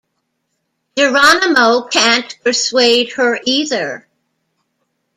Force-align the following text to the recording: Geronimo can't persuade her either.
Geronimo 0.97 1.83
can't 1.83 2.39
persuade 2.43 3.11
her 3.17 3.39
either. 3.45 4.07